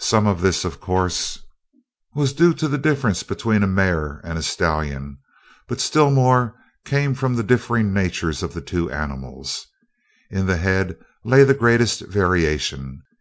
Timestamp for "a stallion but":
4.36-5.78